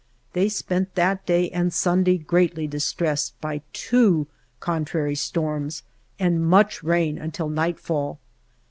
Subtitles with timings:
[0.33, 4.25] They spent that day and Sunday greatly distressed by two
[4.59, 5.83] contrary storms
[6.17, 8.17] and much rain, until nightfall.